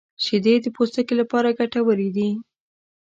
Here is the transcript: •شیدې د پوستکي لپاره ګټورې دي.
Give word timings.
•شیدې 0.23 0.53
د 0.61 0.65
پوستکي 0.75 1.13
لپاره 1.21 1.55
ګټورې 1.59 2.09
دي. 2.15 2.29